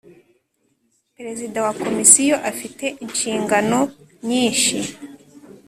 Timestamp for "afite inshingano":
2.51-3.79